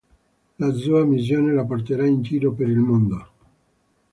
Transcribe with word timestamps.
La 0.57 0.71
sua 0.73 1.05
missione 1.05 1.53
lo 1.53 1.63
porterà 1.67 2.07
in 2.07 2.23
giro 2.23 2.53
per 2.53 2.67
il 2.67 2.77
mondo. 2.79 3.27